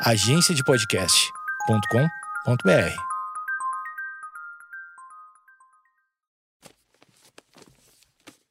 [0.00, 2.96] agenciadepodcast.com.br.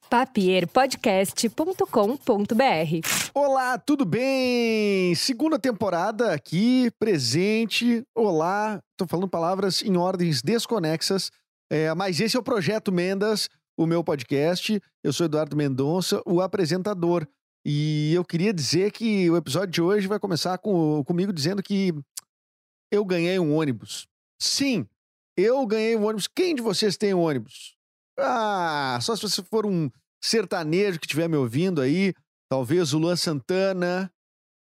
[0.10, 3.08] papierpodcast.com.br.
[3.34, 5.13] Olá, tudo bem?
[5.13, 8.03] Segunda temporada aqui, presente.
[8.15, 11.29] Olá, tô falando palavras em ordens desconexas,
[11.69, 14.81] é, mas esse é o Projeto Mendas, o meu podcast.
[15.03, 17.27] Eu sou Eduardo Mendonça, o apresentador.
[17.68, 21.91] E eu queria dizer que o episódio de hoje vai começar com, comigo dizendo que
[22.91, 24.08] eu ganhei um ônibus.
[24.40, 24.88] Sim,
[25.36, 26.28] eu ganhei um ônibus.
[26.28, 27.76] Quem de vocês tem um ônibus?
[28.20, 29.90] Ah, só se você for um
[30.23, 32.14] sertanejo que estiver me ouvindo aí,
[32.48, 34.12] talvez o Luan Santana,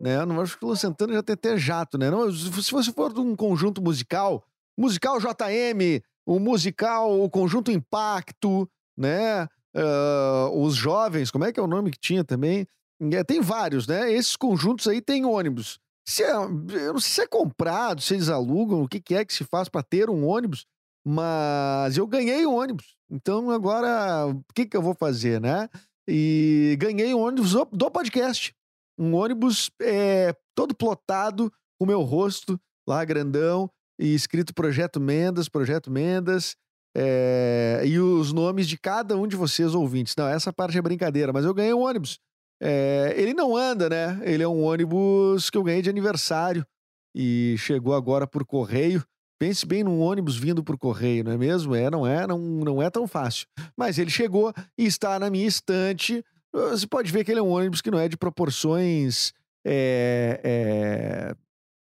[0.01, 0.25] né?
[0.25, 2.09] Não acho que o Luan Santana já tem até jato, né?
[2.09, 4.45] Não, se você for de um conjunto musical,
[4.79, 9.49] musical JM, o musical, o conjunto Impacto, né?
[9.75, 12.65] Uh, os jovens, como é que é o nome que tinha também?
[13.11, 14.13] É, tem vários, né?
[14.13, 15.79] Esses conjuntos aí tem ônibus.
[16.07, 19.25] Se é, eu não sei se é comprado, se eles alugam, o que, que é
[19.25, 20.67] que se faz para ter um ônibus,
[21.05, 22.97] mas eu ganhei um ônibus.
[23.11, 25.69] Então agora, o que, que eu vou fazer, né?
[26.09, 28.55] E ganhei um ônibus do podcast.
[28.99, 35.91] Um ônibus é, todo plotado com meu rosto lá grandão e escrito Projeto Mendas, Projeto
[35.91, 36.57] Mendas.
[36.95, 40.15] É, e os nomes de cada um de vocês ouvintes.
[40.17, 42.19] Não, essa parte é brincadeira, mas eu ganhei um ônibus.
[42.65, 44.21] É, ele não anda, né?
[44.23, 46.65] Ele é um ônibus que eu ganhei de aniversário
[47.13, 49.05] e chegou agora por correio.
[49.37, 51.75] Pense bem num ônibus vindo por correio, não é mesmo?
[51.75, 53.49] É, não é, não, não é tão fácil.
[53.77, 56.25] Mas ele chegou e está na minha estante.
[56.53, 59.33] Você pode ver que ele é um ônibus que não é de proporções
[59.67, 61.35] é, é,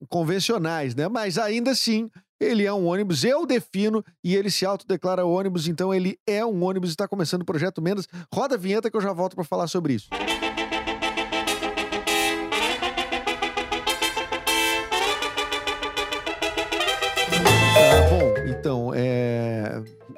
[0.09, 1.09] convencionais, né?
[1.09, 5.93] Mas ainda assim, ele é um ônibus, eu defino, e ele se autodeclara ônibus, então
[5.93, 8.09] ele é um ônibus e está começando o Projeto Mendas.
[8.33, 10.09] Roda a vinheta que eu já volto para falar sobre isso.
[10.11, 10.44] Então,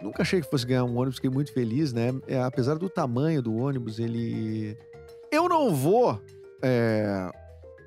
[0.06, 2.08] nunca achei que fosse ganhar um ônibus, fiquei muito feliz, né?
[2.26, 4.76] É, apesar do tamanho do ônibus, ele.
[5.31, 6.20] Eu não vou
[6.62, 7.31] é...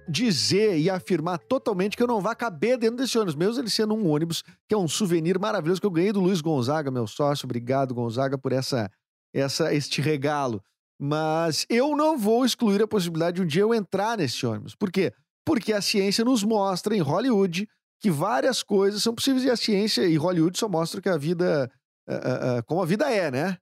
[0.07, 3.95] dizer e afirmar totalmente que eu não vá caber dentro desse ônibus, mesmo ele sendo
[3.95, 7.45] um ônibus, que é um souvenir maravilhoso que eu ganhei do Luiz Gonzaga, meu sócio.
[7.45, 8.91] Obrigado, Gonzaga, por essa,
[9.33, 10.61] essa, este regalo.
[11.01, 14.75] Mas eu não vou excluir a possibilidade de um dia eu entrar nesse ônibus.
[14.75, 15.13] Por quê?
[15.45, 17.67] Porque a ciência nos mostra em Hollywood
[18.01, 21.69] que várias coisas são possíveis e a ciência e Hollywood só mostra que a vida,
[22.15, 23.57] uh, como a vida é, né?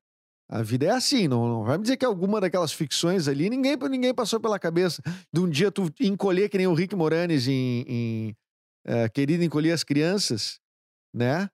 [0.49, 3.75] A vida é assim, não, não, vai me dizer que alguma daquelas ficções ali, ninguém,
[3.89, 5.01] ninguém passou pela cabeça
[5.33, 8.35] de um dia tu encolher que nem o Rick Moranis em, em
[8.87, 10.59] uh, Querido Encolher as Crianças,
[11.13, 11.49] né?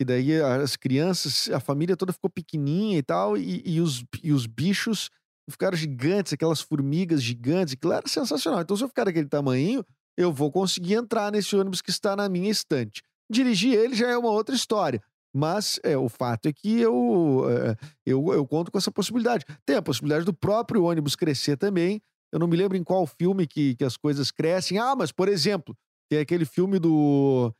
[0.00, 4.30] E daí as crianças, a família toda ficou pequenininha e tal, e, e, os, e
[4.30, 5.10] os bichos
[5.50, 8.60] ficaram gigantes, aquelas formigas gigantes, aquilo era sensacional.
[8.60, 9.84] Então se eu ficar daquele tamanho,
[10.16, 13.02] eu vou conseguir entrar nesse ônibus que está na minha estante.
[13.30, 15.02] Dirigir ele já é uma outra história.
[15.36, 17.76] Mas é, o fato é que eu, é,
[18.06, 19.44] eu, eu conto com essa possibilidade.
[19.66, 22.00] Tem a possibilidade do próprio ônibus crescer também.
[22.32, 24.78] Eu não me lembro em qual filme que, que as coisas crescem.
[24.78, 25.76] Ah, mas, por exemplo,
[26.08, 27.52] tem aquele filme do,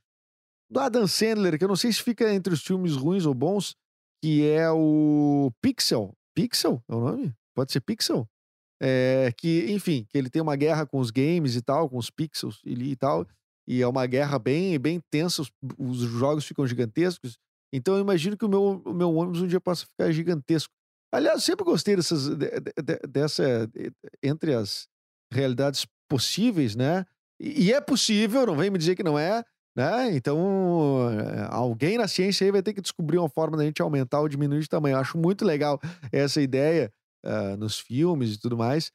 [0.71, 3.77] do Adam Sandler, que eu não sei se fica entre os filmes ruins ou bons,
[4.23, 6.15] que é o Pixel.
[6.35, 7.35] Pixel é o nome?
[7.55, 8.27] Pode ser Pixel?
[8.81, 12.11] É, que, enfim, que ele tem uma guerra com os games e tal, com os
[12.11, 13.27] pixels e, tal.
[13.67, 17.39] E é uma guerra bem, bem tensa, os, os, jogos ficam gigantescos.
[17.73, 20.73] Então eu imagino que o meu, o meu ônibus um dia possa ficar gigantesco.
[21.13, 23.71] Aliás, sempre gostei dessas, de, de, dessa,
[24.23, 24.87] entre as
[25.33, 27.05] realidades possíveis, né?
[27.41, 29.45] E, e é possível, não vem me dizer que não é,
[29.77, 30.15] né?
[30.17, 34.21] Então, eh, alguém na ciência aí vai ter que descobrir uma forma da gente aumentar
[34.21, 34.95] ou diminuir de tamanho.
[34.95, 35.79] Eu acho muito legal
[36.11, 36.91] essa ideia
[37.25, 38.91] uh, nos filmes e tudo mais,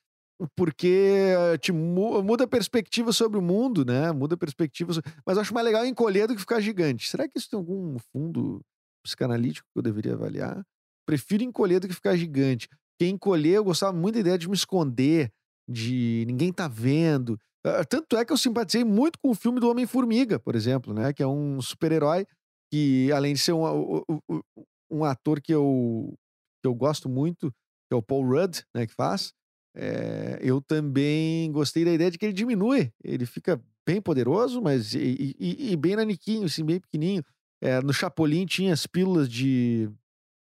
[0.56, 4.12] porque te muda a perspectiva sobre o mundo, né?
[4.12, 4.94] Muda a perspectiva.
[4.94, 5.12] Sobre...
[5.26, 7.10] Mas acho mais legal encolher do que ficar gigante.
[7.10, 8.62] Será que isso tem algum fundo
[9.04, 10.64] psicanalítico que eu deveria avaliar?
[11.06, 12.68] Prefiro encolher do que ficar gigante.
[12.70, 15.32] Porque encolher, eu gostava muito da ideia de me esconder,
[15.70, 17.40] de ninguém tá vendo.
[17.66, 21.14] Uh, tanto é que eu simpatizei muito com o filme do Homem-Formiga, por exemplo, né?
[21.14, 22.26] Que é um super-herói
[22.72, 24.42] que, além de ser um, um,
[24.90, 26.14] um ator que eu,
[26.62, 29.34] que eu gosto muito, que é o Paul Rudd, né, que faz.
[29.74, 32.92] É, eu também gostei da ideia de que ele diminui.
[33.04, 37.24] Ele fica bem poderoso, mas e, e, e bem naniquinho, assim, bem pequenininho.
[37.62, 39.90] É, no Chapolin tinha as pílulas de.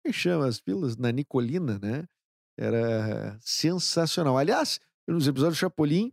[0.02, 0.46] Como é chama?
[0.46, 2.04] As pílulas nanicolina, né?
[2.58, 4.38] Era sensacional.
[4.38, 6.12] Aliás, nos episódios do Chapolin,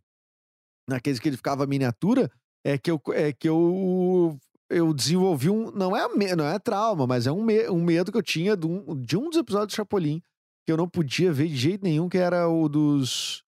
[0.88, 2.31] naqueles que ele ficava miniatura,
[2.63, 4.38] é que eu, é que eu,
[4.69, 5.71] eu desenvolvi um.
[5.71, 8.65] Não é, não é trauma, mas é um, me, um medo que eu tinha de
[8.65, 10.21] um, de um dos episódios do Chapolin
[10.65, 13.44] que eu não podia ver de jeito nenhum, que era o dos,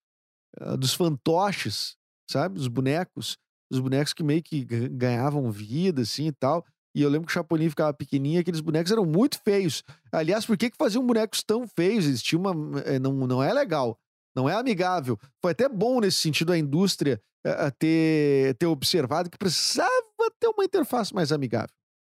[0.61, 1.95] uh, dos fantoches,
[2.29, 2.55] sabe?
[2.55, 3.37] Dos bonecos.
[3.71, 6.65] dos bonecos que meio que ga- ganhavam vida, assim e tal.
[6.95, 9.83] E eu lembro que o Chapolin ficava pequenininho, aqueles bonecos eram muito feios.
[10.11, 12.05] Aliás, por que, que faziam bonecos tão feios?
[12.05, 12.53] Existia uma.
[12.85, 13.97] eh, Não, não é legal,
[14.35, 15.17] não é amigável.
[15.41, 19.89] Foi até bom nesse sentido a indústria eh, eh, ter, ter observado que precisava
[20.39, 21.75] ter uma interface mais amigável,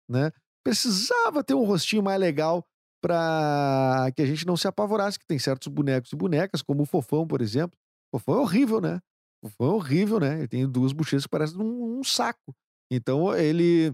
[0.09, 0.31] né?
[0.63, 2.63] Precisava ter um rostinho mais legal
[3.07, 6.85] para que a gente não se apavorasse, que tem certos bonecos e bonecas, como o
[6.85, 7.77] Fofão, por exemplo.
[8.11, 8.99] O Fofão é horrível, né?
[9.41, 10.39] O Fofão é horrível, né?
[10.39, 12.53] Ele tem duas bochechas que parecem um, um saco.
[12.91, 13.93] Então, ele.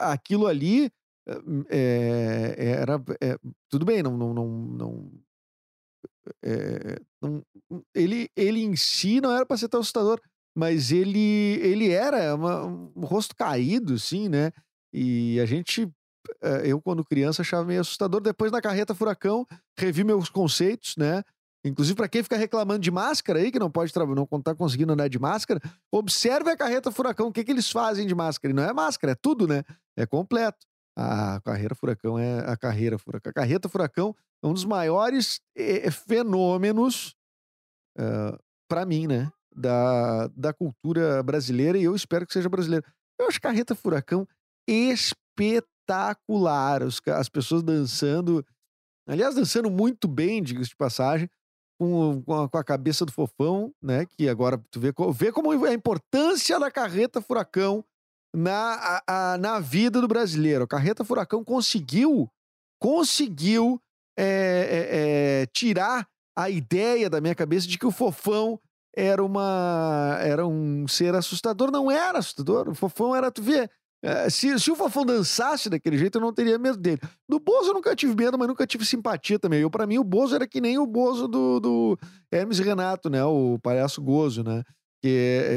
[0.00, 0.90] aquilo ali
[1.70, 3.00] é, é, era.
[3.22, 3.38] é,
[3.70, 4.16] tudo bem, não.
[4.16, 5.10] não, não, não,
[6.42, 7.42] é, não-
[7.94, 10.20] ele, ele em si não era para ser tão assustador,
[10.56, 14.52] mas ele, ele era uma- um rosto caído, assim, né?
[14.92, 15.88] E a gente.
[16.42, 18.20] Eh, Eu, quando criança, achava meio assustador.
[18.20, 19.46] Depois, na carreta Furacão,
[19.78, 21.22] revi meus conceitos, né?
[21.64, 25.08] Inclusive, para quem fica reclamando de máscara aí, que não pode não tá conseguindo andar
[25.08, 25.60] de máscara,
[25.90, 28.52] observe a carreta Furacão, o que, que eles fazem de máscara.
[28.52, 29.62] E não é máscara, é tudo, né?
[29.96, 30.66] É completo.
[30.96, 33.30] A carreira Furacão é a carreira Furacão.
[33.30, 37.16] A carreta Furacão é um dos maiores eh, fenômenos,
[38.68, 39.30] para mim, né?
[39.56, 42.84] Da, da cultura brasileira, e eu espero que seja brasileira.
[43.18, 44.26] Eu acho Carreta Furacão
[44.68, 45.73] espetacular.
[46.86, 48.44] Os ca- as pessoas dançando,
[49.08, 51.28] aliás, dançando muito bem, diga-se de passagem,
[51.78, 54.06] com, com, a, com a cabeça do fofão, né?
[54.06, 57.84] Que agora tu vê, vê como é a importância da Carreta Furacão
[58.34, 58.74] na,
[59.06, 60.64] a- a- na vida do brasileiro.
[60.64, 62.28] A Carreta Furacão conseguiu,
[62.80, 63.80] conseguiu
[64.16, 68.60] é, é, é, tirar a ideia da minha cabeça de que o fofão
[68.96, 71.70] era uma era um ser assustador.
[71.72, 72.68] Não era assustador.
[72.68, 73.68] O fofão era, tu vê.
[74.04, 77.00] É, se, se o fofão dançasse daquele jeito, eu não teria medo dele.
[77.26, 79.62] Do Bozo eu nunca tive medo, mas nunca tive simpatia também.
[79.62, 81.98] Eu, para mim, o Bozo era que nem o Bozo do, do
[82.30, 83.24] Hermes Renato, né?
[83.24, 84.62] O palhaço gozo, né?
[85.02, 85.48] Que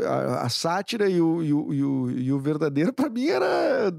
[0.00, 3.26] é, a, a sátira e o, e o, e o, e o verdadeiro, para mim,
[3.28, 3.92] era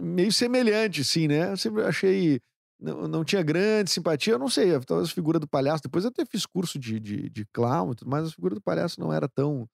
[0.00, 1.50] meio semelhante, sim, né?
[1.50, 2.40] Eu sempre achei.
[2.80, 5.82] Não, não tinha grande simpatia, eu não sei, talvez a figura do palhaço.
[5.82, 8.62] Depois eu até fiz curso de, de, de clown, e tudo mais, a figura do
[8.62, 9.68] palhaço não era tão.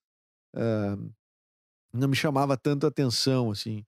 [0.54, 0.96] ah,
[1.96, 3.84] não me chamava tanto atenção, assim,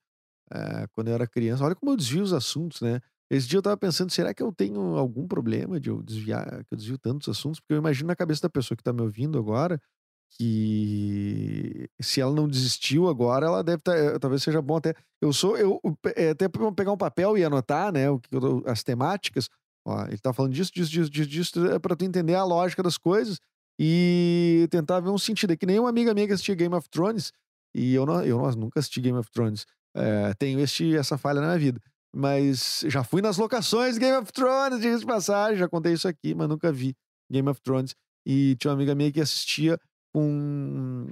[0.50, 1.64] ah, quando eu era criança.
[1.64, 3.00] Olha como eu desvio os assuntos, né?
[3.30, 6.72] Esse dia eu tava pensando, será que eu tenho algum problema de eu desviar, que
[6.72, 7.60] eu desvio tantos assuntos?
[7.60, 9.78] Porque eu imagino na cabeça da pessoa que tá me ouvindo agora
[10.30, 14.18] que se ela não desistiu agora, ela deve estar.
[14.18, 14.94] talvez seja bom até.
[15.20, 15.56] Eu sou.
[15.56, 15.80] Eu,
[16.14, 18.10] é, até pegar um papel e anotar, né?
[18.10, 19.48] O que eu as temáticas.
[19.86, 22.82] Ó, ele tá falando disso, disso, disso, disso, disso, é pra tu entender a lógica
[22.82, 23.40] das coisas
[23.78, 25.52] e tentar ver um sentido.
[25.52, 27.32] É que nem uma amiga minha que assistia Game of Thrones,
[27.78, 29.64] e eu, não, eu nunca assisti Game of Thrones.
[29.96, 31.80] É, tenho este, essa falha na minha vida.
[32.14, 36.48] Mas já fui nas locações Game of Thrones, de passagem, já contei isso aqui, mas
[36.48, 36.94] nunca vi
[37.30, 37.94] Game of Thrones.
[38.26, 39.78] E tinha uma amiga minha que assistia
[40.14, 41.06] com,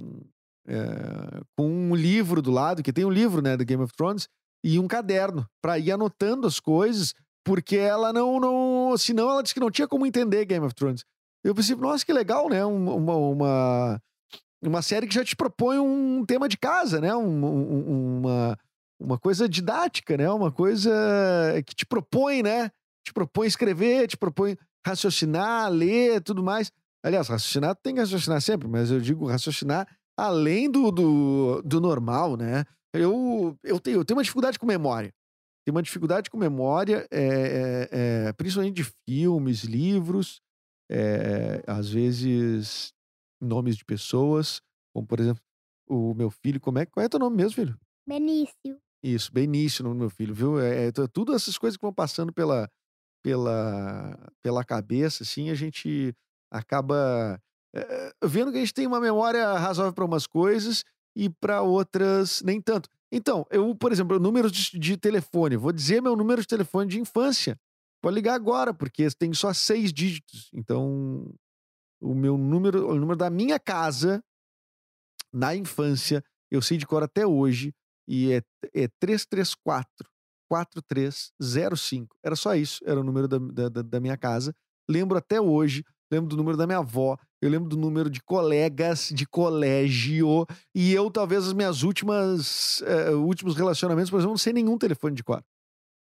[0.67, 4.27] é, com um livro do lado, que tem um livro, né, do Game of Thrones,
[4.63, 7.13] e um caderno, pra ir anotando as coisas,
[7.45, 8.97] porque ela não, não.
[8.97, 11.03] Senão ela disse que não tinha como entender Game of Thrones.
[11.43, 12.65] Eu pensei, nossa, que legal, né?
[12.65, 14.01] um- Uma, uma,
[14.63, 17.15] uma série que já te propõe um tema de casa, né?
[17.15, 18.57] Um- um- uma,
[18.99, 20.29] uma coisa didática, né?
[20.29, 20.91] Uma coisa
[21.65, 22.69] que te propõe, né?
[23.05, 26.71] Te propõe escrever, te propõe raciocinar, ler, tudo mais.
[27.03, 29.87] Aliás, raciocinar tem que raciocinar sempre, mas eu digo raciocinar
[30.17, 32.65] além do, do, do normal, né?
[32.93, 35.13] Eu, eu, tenho, eu tenho uma dificuldade com memória.
[35.65, 40.41] Tenho uma dificuldade com memória, é, é, é, principalmente de filmes, livros,
[40.89, 42.93] é, às vezes
[43.39, 44.61] nomes de pessoas,
[44.93, 45.41] como por exemplo,
[45.87, 47.79] o meu filho, como é, qual é teu nome mesmo, filho?
[48.07, 48.77] Benício.
[49.03, 50.59] Isso, Benício, o nome do meu filho, viu?
[50.59, 52.69] É, é, tu- tudo essas coisas que vão passando pela,
[53.23, 56.13] pela, pela cabeça, assim, a gente
[56.51, 57.39] acaba
[57.75, 60.83] é, vendo que a gente tem uma memória razoável para umas coisas
[61.15, 62.89] e para outras nem tanto.
[63.11, 66.99] Então, eu, por exemplo, números de, de telefone, vou dizer meu número de telefone de
[66.99, 67.57] infância.
[68.01, 70.49] Pode ligar agora, porque tem só seis dígitos.
[70.53, 71.33] Então,
[72.01, 74.23] o meu número, o número da minha casa
[75.33, 77.73] na infância, eu sei de cor até hoje,
[78.07, 78.41] e é,
[78.73, 80.07] é 334
[80.49, 82.15] 4305.
[82.23, 83.37] Era só isso, era o número da,
[83.69, 84.53] da, da- minha casa.
[84.89, 89.09] Lembro até hoje, lembro do número da minha avó, eu lembro do número de colegas
[89.13, 94.53] de colégio, e eu, talvez, as minhas últimas eh, últimos relacionamentos, por exemplo, não sei
[94.53, 95.43] nenhum telefone de cor.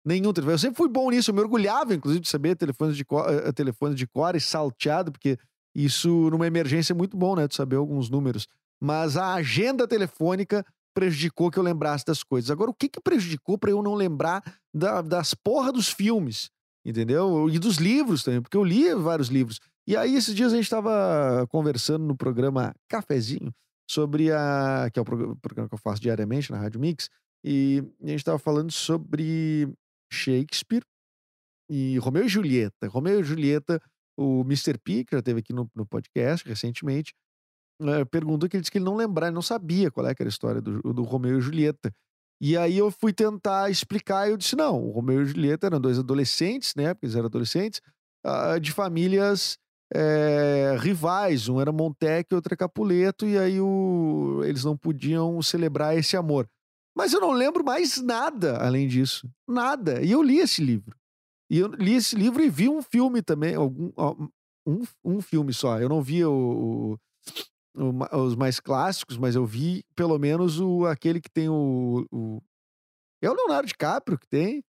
[0.05, 0.53] Nenhum telefone.
[0.53, 3.97] Eu sempre fui bom nisso, eu me orgulhava, inclusive, de saber telefones de cor, telefones
[3.97, 5.37] de cor e salteado, porque
[5.85, 7.47] isso, numa emergência, é muito bom, né?
[7.47, 8.47] De saber alguns números.
[8.81, 12.49] Mas a agenda telefônica prejudicou que eu lembrasse das coisas.
[12.49, 14.41] Agora, o que que prejudicou para eu não lembrar
[14.73, 16.49] da- das porra dos filmes,
[16.83, 17.47] entendeu?
[17.49, 19.59] E dos livros também, porque eu li vários livros.
[19.87, 23.53] E aí, esses dias a gente estava conversando no programa Cafezinho,
[23.89, 24.89] sobre a.
[24.91, 27.09] que é o programa que eu faço diariamente na Rádio Mix.
[27.43, 29.71] E a gente estava falando sobre
[30.11, 30.83] Shakespeare
[31.69, 32.87] e Romeu e Julieta.
[32.87, 33.79] Romeu e Julieta,
[34.17, 34.77] o Mr.
[34.77, 37.13] P, que já esteve aqui no, no podcast recentemente,
[37.81, 40.23] uh, perguntou que ele disse que ele não lembrava, ele não sabia qual é era
[40.23, 41.93] a história do, do Romeu e Julieta.
[42.41, 45.79] E aí eu fui tentar explicar e eu disse: não, o Romeu e Julieta eram
[45.79, 46.93] dois adolescentes, né?
[46.93, 47.81] Porque eles eram adolescentes,
[48.25, 49.57] uh, de famílias
[49.93, 51.47] é, rivais.
[51.47, 56.47] Um era Montec, outro é Capuleto, e aí o, eles não podiam celebrar esse amor.
[56.95, 59.29] Mas eu não lembro mais nada além disso.
[59.47, 60.01] Nada.
[60.01, 60.96] E eu li esse livro.
[61.49, 63.91] E eu li esse livro e vi um filme também, algum,
[64.67, 65.79] um, um filme só.
[65.79, 66.97] Eu não vi o,
[67.75, 72.05] o, o, os mais clássicos, mas eu vi pelo menos o, aquele que tem o,
[72.11, 72.41] o.
[73.23, 74.63] É o Leonardo DiCaprio que tem,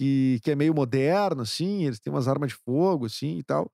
[0.00, 3.70] que, que é meio moderno, assim, eles têm umas armas de fogo, assim e tal.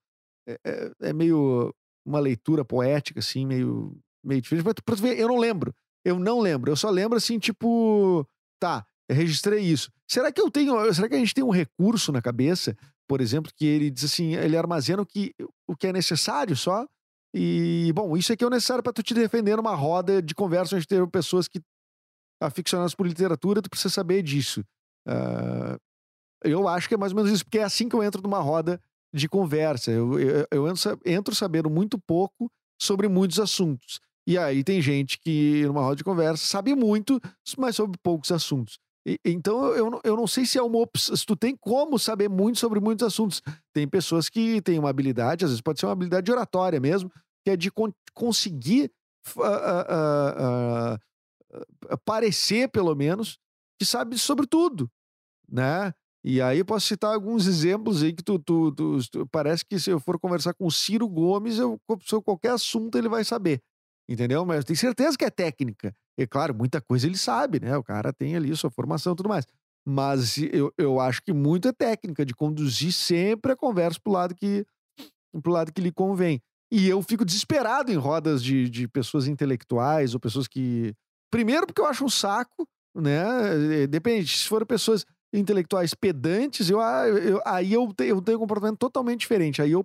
[0.48, 1.72] É, é, é meio
[2.06, 4.64] uma leitura poética, assim, meio, meio diferente.
[4.64, 5.74] Mas pra ver, eu não lembro.
[6.04, 6.70] Eu não lembro.
[6.70, 8.26] Eu só lembro, assim, tipo.
[8.60, 9.90] Tá, registrei isso.
[10.08, 10.92] Será que eu tenho.
[10.92, 12.76] Será que a gente tem um recurso na cabeça,
[13.08, 15.34] por exemplo, que ele diz assim, ele armazena o que,
[15.66, 16.86] o que é necessário só?
[17.34, 20.76] E, bom, isso aqui é o necessário para tu te defender numa roda de conversa
[20.76, 21.60] onde tem pessoas que
[22.40, 24.60] aficionadas por literatura, tu precisa saber disso.
[25.08, 25.78] Uh,
[26.42, 28.38] eu acho que é mais ou menos isso, porque é assim que eu entro numa
[28.38, 28.80] roda
[29.12, 29.90] de conversa.
[29.90, 30.66] Eu, eu, eu
[31.04, 34.00] entro sabendo muito pouco sobre muitos assuntos.
[34.26, 37.20] E aí tem gente que, numa roda de conversa, sabe muito,
[37.58, 38.78] mas sobre poucos assuntos.
[39.06, 41.14] E, então eu, eu não sei se é uma opção.
[41.14, 43.42] Se tu tem como saber muito sobre muitos assuntos.
[43.72, 47.10] Tem pessoas que têm uma habilidade, às vezes pode ser uma habilidade oratória mesmo,
[47.44, 48.90] que é de con conseguir
[49.36, 50.94] uh, uh,
[51.54, 53.38] uh, parecer, pelo menos,
[53.78, 54.90] que sabe sobre tudo,
[55.48, 55.92] né?
[56.24, 59.78] E aí eu posso citar alguns exemplos aí que tu, tu, tu, tu, parece que
[59.78, 63.60] se eu for conversar com o Ciro Gomes, eu, sobre qualquer assunto ele vai saber.
[64.08, 64.44] Entendeu?
[64.44, 65.94] Mas eu tenho certeza que é técnica.
[66.18, 67.76] E claro, muita coisa ele sabe, né?
[67.76, 69.46] O cara tem ali sua formação e tudo mais.
[69.86, 74.34] Mas eu, eu acho que muito é técnica de conduzir sempre a conversa pro lado
[74.34, 74.64] que,
[75.42, 76.40] pro lado que lhe convém.
[76.72, 80.94] E eu fico desesperado em rodas de, de pessoas intelectuais ou pessoas que.
[81.30, 83.82] Primeiro, porque eu acho um saco, né?
[83.82, 88.40] Eh, depende, se forem pessoas intelectuais pedantes, eu, ah, eu, aí eu, eu tenho um
[88.40, 89.60] comportamento totalmente diferente.
[89.60, 89.84] Aí eu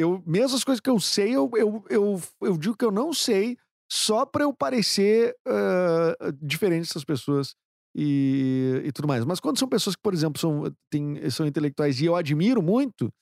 [0.00, 3.12] eu, mesmo as coisas que eu sei, eu, eu, eu, eu digo que eu não
[3.12, 3.56] sei
[3.90, 7.54] só para eu parecer uh, diferente dessas pessoas
[7.94, 9.24] e, e tudo mais.
[9.24, 13.12] Mas quando são pessoas que, por exemplo, são, tem, são intelectuais e eu admiro muito,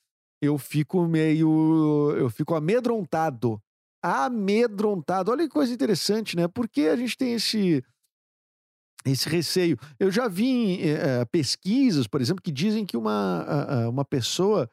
[0.41, 2.15] eu fico meio.
[2.15, 3.59] Eu fico amedrontado.
[4.01, 5.31] Amedrontado.
[5.31, 6.47] Olha que coisa interessante, né?
[6.47, 7.83] Porque a gente tem esse
[9.05, 9.77] esse receio.
[9.99, 14.69] Eu já vi uh, pesquisas, por exemplo, que dizem que uma, uh, uma pessoa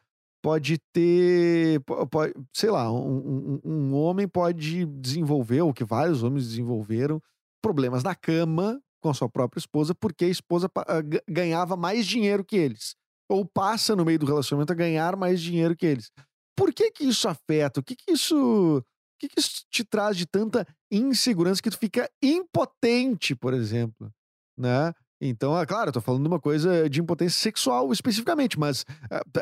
[0.47, 6.47] pode ter, pode, sei lá, um, um, um, homem pode desenvolver, ou que vários homens
[6.47, 7.21] desenvolveram,
[7.61, 12.45] problemas na cama com a sua própria esposa, porque a esposa ah, ganhava mais dinheiro
[12.45, 12.95] que eles.
[13.29, 16.13] Ou passa no meio do relacionamento a ganhar mais dinheiro que eles.
[16.57, 17.81] Por que que isso afeta?
[17.81, 18.85] O que que isso, o
[19.19, 24.13] que que isso te traz de tanta insegurança que tu fica impotente, por exemplo,
[24.57, 24.93] né?
[25.21, 28.85] Então, é claro, eu tô falando de uma coisa de impotência sexual especificamente, mas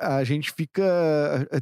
[0.00, 0.82] a, a gente fica.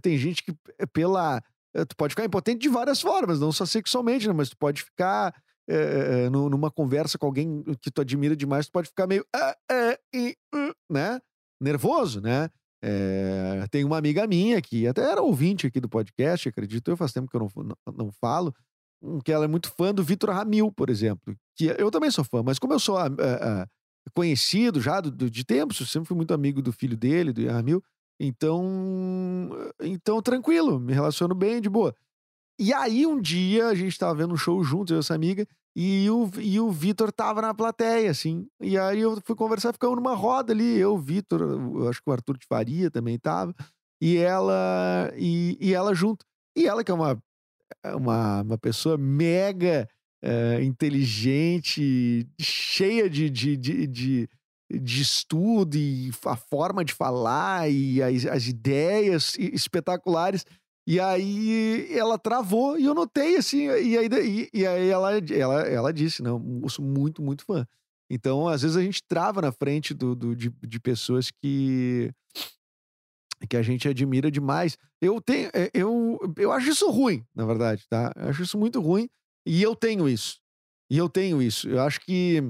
[0.02, 1.42] Tem gente que, é, pela.
[1.74, 4.34] É, tu pode ficar impotente de várias formas, não só sexualmente, né?
[4.34, 5.34] Mas tu pode ficar
[5.66, 9.24] é, numa conversa com alguém que tu admira demais, tu pode ficar meio.
[9.34, 11.18] Ah, uh, né?
[11.60, 12.50] Nervoso, né?
[12.84, 17.12] É, tem uma amiga minha que até era ouvinte aqui do podcast, acredito eu, faz
[17.12, 18.52] tempo que eu não, não, não falo,
[19.24, 21.36] que ela é muito fã do Vitor Ramil, por exemplo.
[21.56, 23.68] Que eu também sou fã, mas como eu sou a, a, a
[24.14, 27.46] conhecido já do, do, de tempos, eu sempre fui muito amigo do filho dele, do
[27.46, 27.82] Ramil.
[28.20, 31.94] Então, então tranquilo, me relaciono bem, de boa.
[32.58, 35.46] E aí um dia a gente tava vendo um show juntos, eu e essa amiga,
[35.74, 38.46] e o, e o Vitor tava na plateia, assim.
[38.60, 42.08] E aí eu fui conversar, ficamos numa roda ali, eu, o Vitor, eu acho que
[42.08, 43.54] o Arthur de Faria também tava,
[44.00, 46.24] e ela, e, e ela junto.
[46.56, 47.20] E ela que é uma,
[47.96, 49.88] uma, uma pessoa mega
[50.22, 54.28] é, inteligente, cheia de, de, de, de,
[54.70, 60.44] de estudo e a forma de falar e as, as ideias espetaculares.
[60.86, 65.60] E aí ela travou e eu notei assim, e aí, e, e aí ela, ela,
[65.62, 67.66] ela disse, não, eu sou muito, muito fã.
[68.10, 72.12] Então, às vezes a gente trava na frente do, do de, de pessoas que
[73.48, 74.76] que a gente admira demais.
[75.00, 78.12] Eu tenho, é, eu, eu acho isso ruim, na verdade, tá?
[78.14, 79.08] Eu acho isso muito ruim,
[79.46, 80.40] e eu tenho isso.
[80.90, 81.68] E eu tenho isso.
[81.68, 82.42] Eu acho que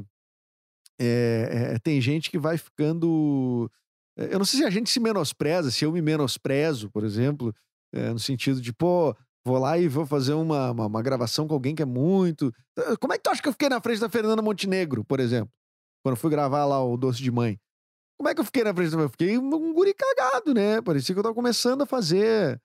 [1.00, 3.70] é, é, tem gente que vai ficando.
[4.16, 7.54] Eu não sei se a gente se menospreza, se eu me menosprezo, por exemplo,
[7.94, 11.54] é, no sentido de, pô, vou lá e vou fazer uma, uma, uma gravação com
[11.54, 12.52] alguém que é muito.
[13.00, 15.52] Como é que tu acha que eu fiquei na frente da Fernanda Montenegro, por exemplo?
[16.04, 17.58] Quando fui gravar lá o Doce de Mãe.
[18.18, 20.80] Como é que eu fiquei na frente da Eu fiquei um guri cagado, né?
[20.80, 22.60] Parecia que eu tava começando a fazer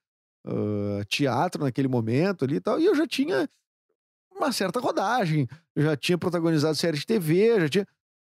[0.46, 2.80] uh, teatro naquele momento ali e tal.
[2.80, 3.50] E eu já tinha
[4.38, 5.48] uma certa rodagem.
[5.76, 7.88] Já tinha protagonizado série de TV, já tinha.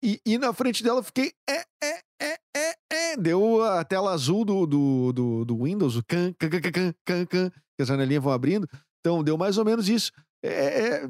[0.04, 1.32] E, e na frente dela eu fiquei.
[1.50, 3.18] É, é, é, é, é.
[3.18, 7.26] Deu a tela azul do, do, do, do Windows, o can, can, can, can, can,
[7.26, 8.68] can, que as janelinhas vão abrindo.
[9.00, 10.12] Então deu mais ou menos isso.
[10.44, 11.10] É, é,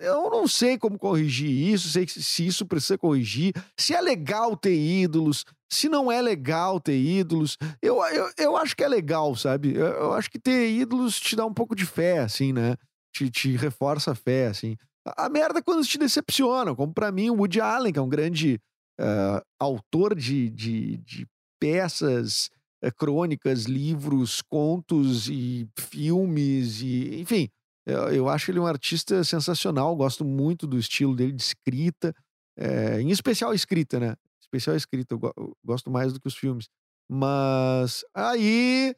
[0.00, 4.76] eu não sei como corrigir isso, sei se isso precisa corrigir, se é legal ter
[4.76, 7.58] ídolos, se não é legal ter ídolos.
[7.82, 9.74] Eu, eu, eu acho que é legal, sabe?
[9.74, 12.76] Eu, eu acho que ter ídolos te dá um pouco de fé, assim, né?
[13.12, 14.76] Te, te reforça a fé, assim.
[15.06, 18.02] A, a merda é quando te decepcionam, como para mim o Woody Allen, que é
[18.02, 18.60] um grande
[19.00, 21.26] uh, autor de, de, de
[21.60, 22.50] peças,
[22.84, 27.48] uh, crônicas, livros, contos e filmes, e enfim
[27.88, 32.14] eu, acho ele um artista sensacional, gosto muito do estilo dele de escrita,
[32.56, 34.14] é, em especial escrita, né?
[34.40, 36.68] Especial escrita, eu gosto mais do que os filmes.
[37.10, 38.94] Mas aí,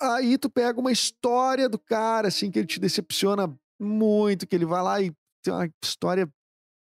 [0.00, 4.64] aí tu pega uma história do cara, assim, que ele te decepciona muito, que ele
[4.64, 6.28] vai lá e tem uma história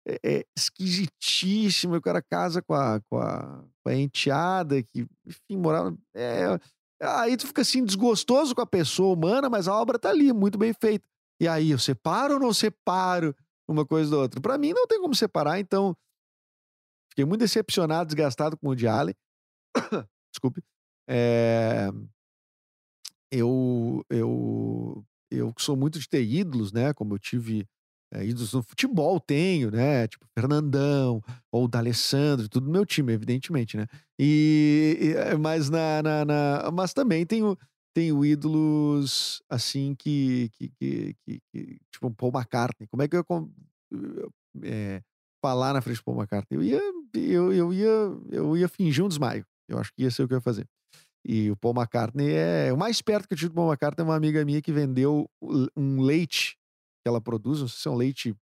[0.07, 5.57] é, é, esquisitíssima, o cara casa com a, com a, com a enteada, que, enfim,
[5.57, 5.97] morava.
[6.15, 6.59] É,
[7.01, 10.57] aí tu fica assim, desgostoso com a pessoa humana, mas a obra tá ali, muito
[10.57, 11.05] bem feita.
[11.39, 13.35] E aí, eu separo ou não separo
[13.67, 14.39] uma coisa da outra?
[14.39, 15.95] Para mim, não tem como separar, então.
[17.09, 19.15] Fiquei muito decepcionado, desgastado com o de Allen.
[20.31, 20.61] Desculpe.
[21.09, 21.89] É...
[23.31, 26.93] Eu, eu, eu sou muito de ter ídolos, né?
[26.93, 27.67] Como eu tive
[28.13, 30.07] é, ídolos no futebol, tenho, né?
[30.07, 33.87] Tipo, Fernandão, ou D'Alessandro, tudo meu time, evidentemente, né?
[34.19, 37.57] E, e eh, mas, na, na, na, mas também tenho
[37.95, 42.87] tenho ídolos assim que, que, que, que, que tipo Paul McCartney.
[42.87, 43.25] Como é que eu
[44.63, 45.01] é,
[45.41, 46.57] falar na frente do Paul McCartney?
[46.59, 46.81] Eu ia,
[47.13, 49.45] eu, eu ia, eu ia fingir um desmaio.
[49.67, 50.67] Eu acho que ia ser o que eu ia fazer.
[51.27, 54.09] E o Paul McCartney é o mais perto que eu tive do Paul McCartney é
[54.09, 55.27] uma amiga minha que vendeu
[55.75, 56.55] um leite
[57.03, 58.35] que ela produz, não sei se é um leite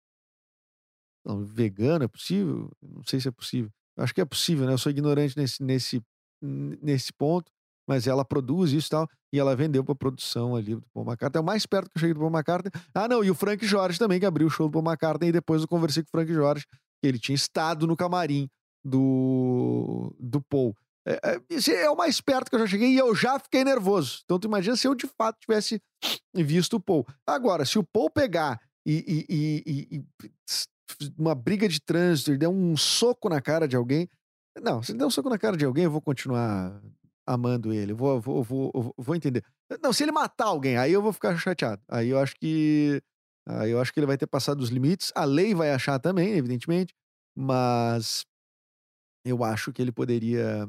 [1.24, 2.70] não, vegano, é possível?
[2.82, 3.70] Não sei se é possível.
[3.96, 4.72] Eu acho que é possível, né?
[4.72, 6.02] Eu sou ignorante nesse, nesse,
[6.42, 7.52] nesse ponto
[7.86, 11.38] mas ela produz isso e tal, e ela vendeu pra produção ali do Paul McCartney.
[11.38, 12.72] É o mais perto que eu cheguei do Paul McCartney.
[12.94, 15.32] Ah, não, e o Frank Jorge também, que abriu o show do Paul McCartney, e
[15.32, 16.64] depois eu conversei com o Frank Jorge,
[17.00, 18.48] que ele tinha estado no camarim
[18.84, 20.74] do, do Paul.
[21.06, 24.20] É, é, é o mais perto que eu já cheguei e eu já fiquei nervoso.
[24.24, 25.80] Então tu imagina se eu de fato tivesse
[26.34, 27.06] visto o Paul.
[27.26, 30.04] Agora, se o Paul pegar e, e, e, e
[31.18, 34.08] uma briga de trânsito e der um soco na cara de alguém.
[34.60, 36.80] Não, se ele der um soco na cara de alguém, eu vou continuar
[37.26, 37.92] amando ele.
[37.92, 39.44] Vou, vou, vou, vou entender.
[39.82, 41.82] Não, se ele matar alguém, aí eu vou ficar chateado.
[41.88, 43.02] Aí eu acho que.
[43.48, 45.10] Aí eu acho que ele vai ter passado os limites.
[45.14, 46.94] A lei vai achar também, evidentemente.
[47.36, 48.24] Mas
[49.24, 50.68] eu acho que ele poderia.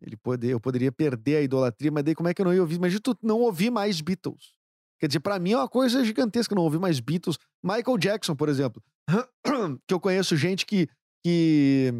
[0.00, 2.60] Ele poder, eu poderia perder a idolatria, mas daí como é que eu não ia
[2.60, 2.76] ouvir?
[2.76, 4.54] Imagina tu não ouvir mais Beatles.
[4.98, 7.38] Quer dizer, para mim é uma coisa gigantesca não ouvir mais Beatles.
[7.62, 8.82] Michael Jackson, por exemplo.
[9.86, 10.88] que eu conheço gente que,
[11.24, 11.92] que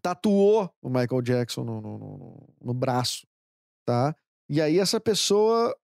[0.00, 3.26] tatuou o Michael Jackson no, no, no, no braço,
[3.84, 4.14] tá?
[4.48, 5.76] E aí essa pessoa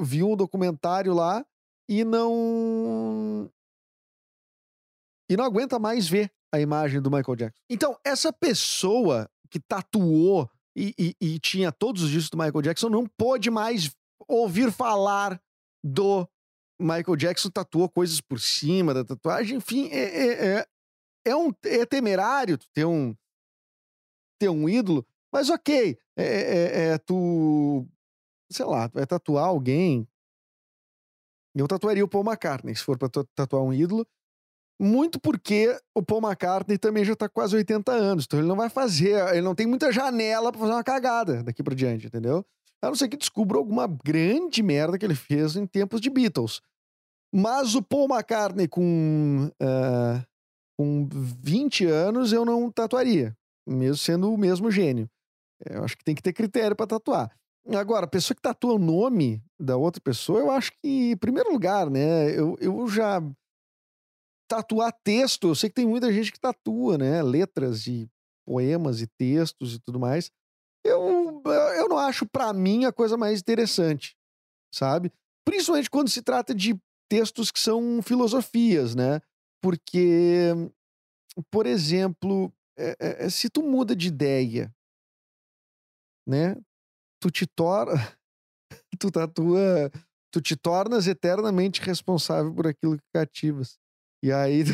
[0.00, 1.44] viu um documentário lá
[1.88, 3.50] e não
[5.28, 7.62] e não aguenta mais ver a imagem do Michael Jackson.
[7.68, 12.88] Então, essa pessoa que tatuou e, e, e, tinha todos os discos do Michael Jackson
[12.88, 13.94] não pôde mais
[14.28, 15.40] ouvir falar
[15.82, 16.28] do
[16.80, 19.58] Michael Jackson tatuou coisas por cima da tatuagem.
[19.58, 20.66] Enfim, é, é, é,
[21.26, 23.14] é, um, é temerário ter um,
[24.38, 27.86] ter um ídolo, mas ok, é, é, é tu,
[28.50, 30.08] sei lá, tu vai tatuar alguém.
[31.54, 34.06] Eu tatuaria o Paul McCartney, se for pra tatuar um ídolo,
[34.80, 38.70] muito porque o Paul McCartney também já tá quase 80 anos, então ele não vai
[38.70, 42.44] fazer, ele não tem muita janela para fazer uma cagada daqui para diante, entendeu?
[42.82, 46.62] A não ser que descubra alguma grande merda que ele fez em tempos de Beatles.
[47.32, 50.26] Mas o Paul McCartney com, uh,
[50.78, 53.36] com 20 anos eu não tatuaria
[53.70, 55.08] mesmo sendo o mesmo gênio.
[55.64, 57.30] É, eu acho que tem que ter critério para tatuar.
[57.78, 61.52] Agora, a pessoa que tatua o nome da outra pessoa, eu acho que, em primeiro
[61.52, 62.30] lugar, né?
[62.30, 63.22] Eu, eu já.
[64.50, 67.22] Tatuar texto, eu sei que tem muita gente que tatua, né?
[67.22, 68.10] Letras e
[68.44, 70.28] poemas e textos e tudo mais.
[70.84, 71.40] Eu,
[71.76, 74.16] eu não acho, para mim, a coisa mais interessante,
[74.74, 75.12] sabe?
[75.44, 76.76] Principalmente quando se trata de
[77.08, 79.20] textos que são filosofias, né?
[79.62, 80.50] Porque,
[81.48, 84.74] por exemplo, é, é, é, se tu muda de ideia,
[86.26, 86.56] né?
[87.22, 87.94] Tu te torna.
[88.98, 89.90] Tu tatua
[90.32, 93.78] Tu te tornas eternamente responsável por aquilo que cativas.
[94.22, 94.64] E aí.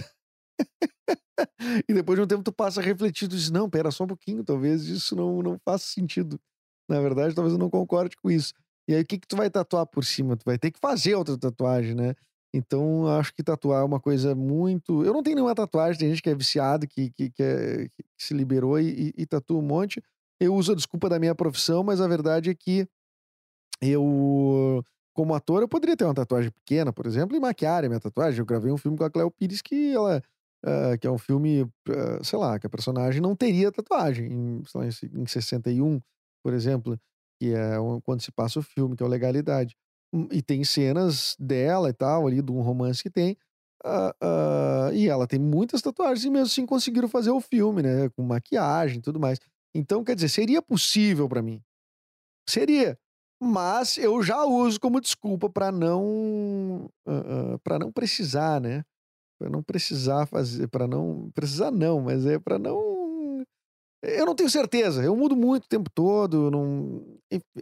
[1.89, 4.09] e depois de um tempo tu passa a refletir, tu diz, não, pera só um
[4.09, 6.41] pouquinho, talvez isso não, não faça sentido.
[6.89, 8.53] Na verdade, talvez eu não concorde com isso.
[8.89, 10.37] E aí, o que que tu vai tatuar por cima?
[10.37, 12.15] Tu vai ter que fazer outra tatuagem, né?
[12.55, 15.05] Então, acho que tatuar é uma coisa muito.
[15.05, 18.05] Eu não tenho nenhuma tatuagem, tem gente que é viciado, que, que, que, é, que
[18.17, 20.03] se liberou e, e, e tatua um monte.
[20.41, 22.87] Eu uso a desculpa da minha profissão, mas a verdade é que
[23.83, 24.83] eu,
[25.17, 28.39] como ator, eu poderia ter uma tatuagem pequena, por exemplo, e maquiar a minha tatuagem.
[28.39, 30.23] Eu gravei um filme com a Cleo Pires que ela.
[30.65, 34.65] Uh, que é um filme, uh, sei lá, que a personagem não teria tatuagem em,
[34.67, 36.01] sei lá, em 61,
[36.43, 36.99] por exemplo,
[37.41, 39.77] que é quando se passa o filme, que é o Legalidade.
[40.13, 43.37] Hum, e tem cenas dela e tal, ali, de um romance que tem.
[43.85, 48.09] Uh, e ela tem muitas tatuagens e mesmo assim conseguiram fazer o filme, né?
[48.11, 49.39] Com maquiagem e tudo mais.
[49.75, 51.63] Então, quer dizer, seria possível para mim.
[52.49, 52.99] Seria.
[53.41, 58.83] Mas eu já uso como desculpa para não uh, para não precisar, né?
[59.39, 62.97] Para não precisar fazer, para não precisar não, mas é para não
[64.03, 65.03] eu não tenho certeza.
[65.03, 67.03] Eu mudo muito o tempo todo, não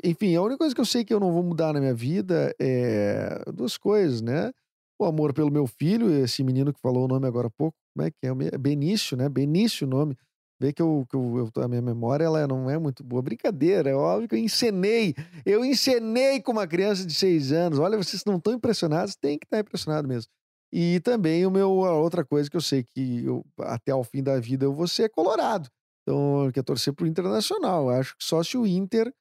[0.04, 2.54] enfim, a única coisa que eu sei que eu não vou mudar na minha vida
[2.60, 4.52] é duas coisas, né?
[5.00, 8.06] O amor pelo meu filho, esse menino que falou o nome agora há pouco, como
[8.06, 8.58] é que é?
[8.58, 9.28] Benício, né?
[9.28, 10.16] Benício o nome.
[10.60, 13.20] Vê que, eu, que eu, eu, a minha memória ela não é muito boa.
[13.22, 15.14] Brincadeira, é óbvio que eu encenei.
[15.44, 17.78] Eu encenei com uma criança de seis anos.
[17.78, 20.30] Olha, vocês não estão impressionados, tem que estar impressionado mesmo.
[20.72, 24.22] E também o meu, a outra coisa que eu sei que eu, até ao fim
[24.22, 25.68] da vida eu vou ser colorado.
[26.02, 27.90] Então, eu quero torcer pro Internacional.
[27.90, 29.12] Eu acho que só se o Inter.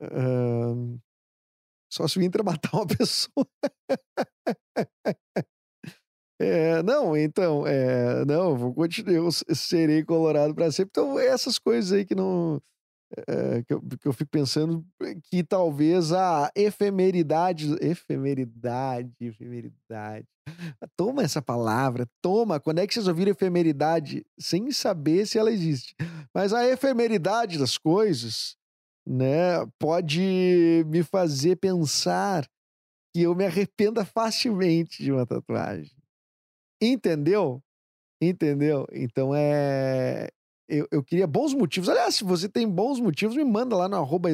[0.00, 0.98] Uh,
[1.92, 3.46] só se o Inter matar uma pessoa.
[6.38, 10.90] É, não, então, é, não, vou continuar, eu serei colorado para sempre.
[10.90, 12.60] Então, essas coisas aí que não.
[13.28, 14.84] É, que, eu, que eu fico pensando
[15.30, 17.74] que talvez a efemeridade.
[17.80, 20.26] Efemeridade, efemeridade.
[20.96, 22.60] Toma essa palavra, toma.
[22.60, 25.94] Quando é que vocês ouviram efemeridade sem saber se ela existe?
[26.34, 28.56] Mas a efemeridade das coisas,
[29.06, 32.46] né, pode me fazer pensar
[33.14, 35.95] que eu me arrependa facilmente de uma tatuagem.
[36.80, 37.62] Entendeu?
[38.20, 38.86] Entendeu?
[38.92, 40.28] Então é.
[40.68, 41.88] Eu, eu queria bons motivos.
[41.88, 44.28] Aliás, se você tem bons motivos, me manda lá no arroba.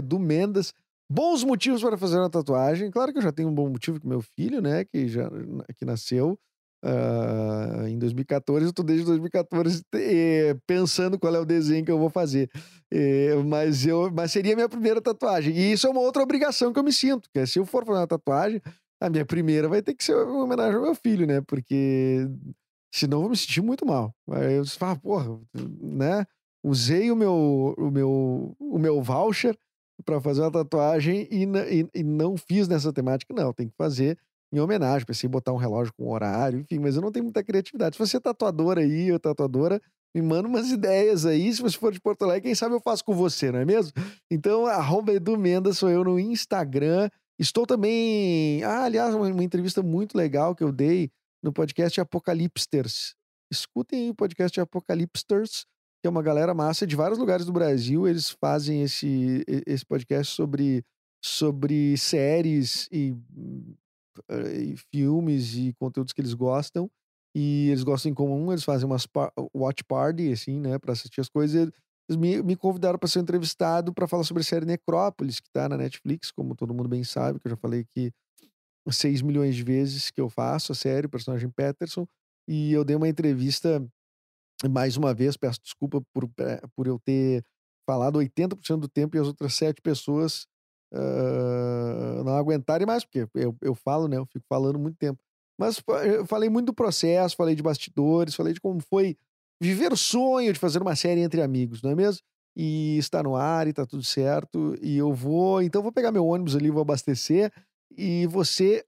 [1.11, 2.90] Bons motivos para fazer uma tatuagem.
[2.90, 4.85] Claro que eu já tenho um bom motivo com meu filho, né?
[4.85, 5.28] Que já
[5.76, 6.38] que nasceu
[6.85, 8.66] uh, em 2014.
[8.66, 12.50] Eu tô desde 2014 eh, pensando qual é o desenho que eu vou fazer.
[12.90, 15.55] Eh, mas, eu, mas seria a minha primeira tatuagem.
[15.55, 17.28] E isso é uma outra obrigação que eu me sinto.
[17.33, 18.61] Que é, se eu for fazer uma tatuagem,
[19.03, 21.41] a minha primeira vai ter que ser uma homenagem ao meu filho, né?
[21.41, 22.29] Porque
[22.95, 24.15] senão eu vou me sentir muito mal.
[24.31, 25.41] Aí eu falo, porra,
[25.81, 26.25] né?
[26.65, 29.59] Usei o meu, o meu, o meu voucher
[30.05, 33.35] para fazer uma tatuagem e, e, e, não fiz nessa temática.
[33.35, 34.17] Não, tem que fazer
[34.53, 35.05] em homenagem.
[35.05, 37.97] Pensei em botar um relógio com horário, enfim, mas eu não tenho muita criatividade.
[37.97, 39.81] Se você é tatuador aí ou tatuadora,
[40.15, 41.53] me manda umas ideias aí.
[41.53, 43.93] Se você for de Porto Alegre, quem sabe eu faço com você, não é mesmo?
[44.31, 47.11] Então, arroba Edu Mendes sou eu no Instagram.
[47.38, 48.62] Estou também.
[48.62, 51.11] Ah, aliás, uma, uma, entrevista muito legal que eu dei
[51.42, 53.14] no podcast Apocalipsters.
[53.51, 55.64] Escutem o podcast Apocalipsters,
[56.01, 58.07] que é uma galera massa de vários lugares do Brasil.
[58.07, 60.85] Eles fazem esse, esse podcast sobre,
[61.25, 63.14] sobre séries e,
[64.29, 66.90] eh, e filmes e conteúdos que eles gostam.
[67.35, 69.07] E eles gostam em comum, eles fazem umas
[69.55, 71.71] watch party, assim, né, para assistir as coisas
[72.11, 75.77] me, me convidaram para ser entrevistado para falar sobre a série Necrópolis, que está na
[75.77, 78.12] Netflix, como todo mundo bem sabe, que eu já falei aqui
[78.91, 82.07] 6 milhões de vezes que eu faço a série, o personagem Peterson,
[82.49, 83.85] e eu dei uma entrevista
[84.71, 87.45] mais uma vez, peço desculpa por, eh, por eu ter
[87.87, 90.47] falado 80% do tempo e as outras sete pessoas
[90.93, 94.19] uh, não aguentarem mais, porque eu, eu falo, né?
[94.19, 95.21] Eu fico falando muito tempo.
[95.59, 99.17] Mas eu falei muito do processo, falei de bastidores, falei de como foi
[99.62, 102.20] viver o sonho de fazer uma série entre amigos, não é mesmo?
[102.57, 104.77] E está no ar e tá tudo certo.
[104.83, 105.62] E eu vou.
[105.62, 107.53] Então, vou pegar meu ônibus ali, vou abastecer.
[107.96, 108.85] E você.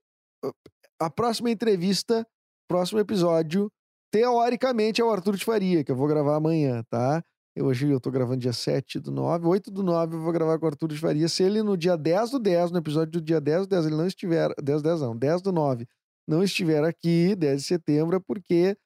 [0.99, 2.25] A próxima entrevista,
[2.69, 3.71] próximo episódio,
[4.11, 7.23] teoricamente é o Arthur de Faria, que eu vou gravar amanhã, tá?
[7.57, 10.65] Hoje eu tô gravando dia 7 do 9, 8 do 9 eu vou gravar com
[10.65, 11.27] o Arthur de Faria.
[11.27, 13.95] Se ele no dia 10 do 10, no episódio do dia 10 do 10, ele
[13.95, 14.53] não estiver.
[14.61, 15.85] 10 do 10 não, 10 do 9,
[16.27, 18.77] não estiver aqui, 10 de setembro, é porque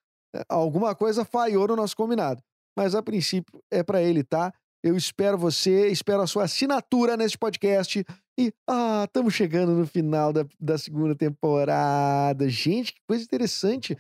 [0.48, 2.42] alguma coisa falhou no nosso combinado.
[2.78, 4.54] Mas a princípio é para ele, tá?
[4.82, 8.06] Eu espero você, espero a sua assinatura neste podcast.
[8.40, 12.48] E, ah, estamos chegando no final da, da segunda temporada.
[12.48, 13.98] Gente, que coisa interessante.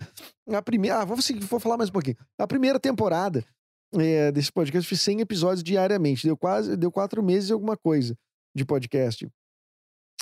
[0.47, 1.01] A primeira.
[1.01, 1.17] Ah, vou,
[1.49, 2.15] vou falar mais um pouquinho.
[2.37, 3.43] A primeira temporada
[3.95, 6.25] é, desse podcast fiz 100 episódios diariamente.
[6.25, 6.77] Deu quase.
[6.77, 8.15] Deu quatro meses e alguma coisa
[8.55, 9.29] de podcast.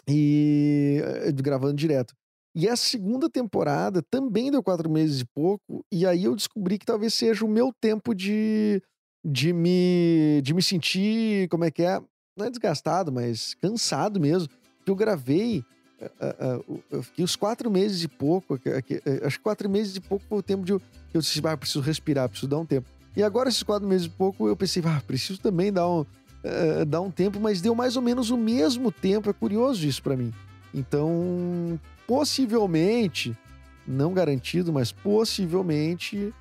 [0.10, 2.16] E eh, gravando direto.
[2.60, 6.88] E a segunda temporada também deu quatro meses e pouco, e aí eu descobri que
[6.88, 8.82] talvez seja o meu tempo de,
[9.24, 12.02] de, me, de me sentir, como é que é?
[12.36, 14.50] Não é desgastado, mas cansado mesmo.
[14.84, 15.64] Que eu gravei,
[16.02, 19.96] uh, uh, uh, eu fiquei os quatro meses e pouco, eh, acho que quatro meses
[19.98, 20.82] e pouco foi o tempo de eu,
[21.14, 22.90] eu disse, ah, preciso respirar, preciso dar um tempo.
[23.16, 26.86] E agora, esses quatro meses e pouco, eu pensei, ah, preciso também dar um, uh,
[26.88, 29.30] dar um tempo, mas deu mais ou menos o mesmo tempo.
[29.30, 30.34] É curioso isso para mim.
[30.74, 33.38] Então, possivelmente,
[33.86, 36.34] não garantido, mas possivelmente,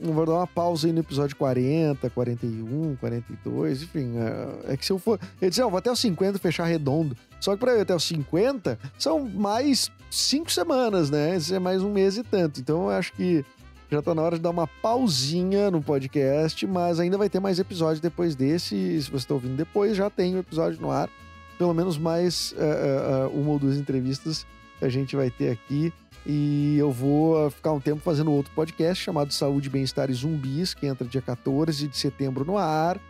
[0.00, 4.14] vou dar uma pausa aí no episódio 40, 41, 42, enfim.
[4.16, 5.18] É, é que se eu for.
[5.40, 7.16] Eu disse, eu vou até os 50 fechar redondo.
[7.40, 11.36] Só que para ir até os 50, são mais cinco semanas, né?
[11.36, 12.60] Isso é mais um mês e tanto.
[12.60, 13.44] Então, eu acho que
[13.90, 17.58] já tá na hora de dar uma pausinha no podcast, mas ainda vai ter mais
[17.58, 19.02] episódio depois desse.
[19.02, 21.08] Se você está ouvindo depois, já tem o um episódio no ar.
[21.56, 24.46] Pelo menos mais uh, uh, uma ou duas entrevistas
[24.78, 25.92] que a gente vai ter aqui.
[26.26, 30.86] E eu vou ficar um tempo fazendo outro podcast chamado Saúde, Bem-Estar e Zumbis, que
[30.86, 33.00] entra dia 14 de setembro no ar.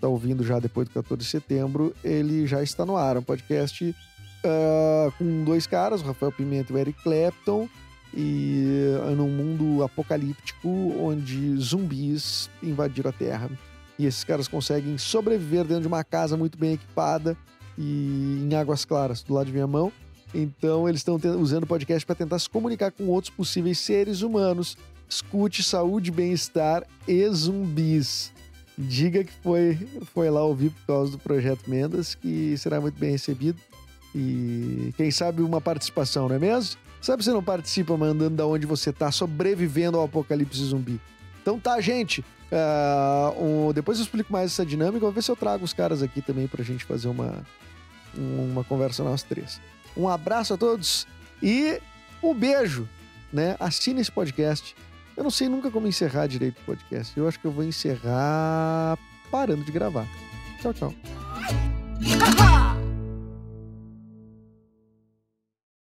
[0.00, 3.16] Tá ouvindo já depois do 14 de setembro, ele já está no ar.
[3.16, 7.68] Um podcast uh, com dois caras, o Rafael Pimenta e o Eric Clapton
[8.14, 10.68] e é num mundo apocalíptico
[11.00, 13.50] onde zumbis invadiram a Terra.
[13.98, 17.36] E esses caras conseguem sobreviver dentro de uma casa muito bem equipada
[17.78, 19.92] e em águas claras, do lado de minha mão.
[20.34, 24.76] Então eles estão usando o podcast para tentar se comunicar com outros possíveis seres humanos.
[25.08, 28.32] Escute saúde, bem-estar e zumbis.
[28.78, 29.76] Diga que foi,
[30.14, 33.60] foi lá ouvir por causa do projeto Mendas, que será muito bem recebido.
[34.14, 36.78] E quem sabe uma participação, não é mesmo?
[37.00, 41.00] Sabe você não participa mandando da onde você tá, sobrevivendo ao apocalipse zumbi.
[41.42, 42.24] Então tá, gente.
[42.50, 45.00] Uh, um, depois eu explico mais essa dinâmica.
[45.00, 47.34] Vou ver se eu trago os caras aqui também pra gente fazer uma,
[48.14, 49.60] uma conversa nós três.
[49.96, 51.06] Um abraço a todos
[51.42, 51.80] e
[52.22, 52.88] um beijo,
[53.32, 53.56] né?
[53.58, 54.74] Assine esse podcast.
[55.16, 57.16] Eu não sei nunca como encerrar direito o podcast.
[57.16, 58.98] Eu acho que eu vou encerrar
[59.30, 60.06] parando de gravar.
[60.60, 60.94] Tchau, tchau.